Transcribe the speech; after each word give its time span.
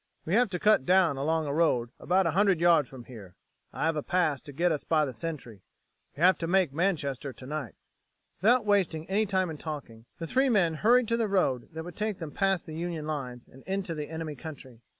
We 0.25 0.33
have 0.33 0.49
to 0.49 0.57
cut 0.59 0.83
down 0.83 1.17
along 1.17 1.45
a 1.45 1.53
road 1.53 1.91
about 1.99 2.25
a 2.25 2.31
hundred 2.31 2.59
yards 2.59 2.89
from 2.89 3.03
here. 3.03 3.35
I 3.71 3.85
have 3.85 3.95
a 3.95 4.01
pass 4.01 4.41
to 4.41 4.51
get 4.51 4.71
us 4.71 4.83
by 4.83 5.05
the 5.05 5.13
Sentry. 5.13 5.61
We 6.17 6.23
have 6.23 6.39
to 6.39 6.47
make 6.47 6.73
Manchester 6.73 7.31
tonight." 7.31 7.75
Without 8.41 8.65
wasting 8.65 9.07
any 9.11 9.27
time 9.27 9.51
in 9.51 9.59
talking, 9.59 10.05
the 10.17 10.25
three 10.25 10.49
men 10.49 10.73
hurried 10.73 11.07
to 11.09 11.17
the 11.17 11.27
road 11.27 11.69
that 11.73 11.83
would 11.85 11.95
take 11.95 12.17
them 12.17 12.31
past 12.31 12.65
the 12.65 12.73
Union 12.75 13.05
lines 13.05 13.47
and 13.47 13.61
into 13.65 13.93
the 13.93 14.09
enemy 14.09 14.35
country. 14.35 14.81